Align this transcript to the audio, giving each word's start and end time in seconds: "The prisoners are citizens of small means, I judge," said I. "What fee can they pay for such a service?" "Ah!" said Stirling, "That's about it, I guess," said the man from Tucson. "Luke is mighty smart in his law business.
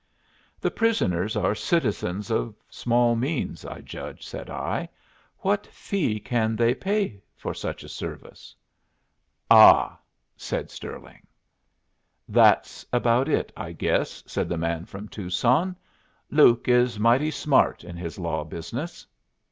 "The 0.59 0.71
prisoners 0.71 1.35
are 1.35 1.53
citizens 1.53 2.31
of 2.31 2.55
small 2.69 3.15
means, 3.15 3.63
I 3.65 3.81
judge," 3.81 4.25
said 4.25 4.49
I. 4.49 4.89
"What 5.41 5.67
fee 5.67 6.19
can 6.19 6.55
they 6.55 6.73
pay 6.73 7.21
for 7.35 7.53
such 7.53 7.83
a 7.83 7.87
service?" 7.87 8.55
"Ah!" 9.51 9.99
said 10.35 10.71
Stirling, 10.71 11.27
"That's 12.27 12.83
about 12.91 13.29
it, 13.29 13.51
I 13.55 13.73
guess," 13.73 14.23
said 14.25 14.49
the 14.49 14.57
man 14.57 14.85
from 14.85 15.07
Tucson. 15.07 15.75
"Luke 16.31 16.67
is 16.67 16.97
mighty 16.99 17.29
smart 17.29 17.83
in 17.83 17.95
his 17.95 18.17
law 18.17 18.43
business. 18.43 19.05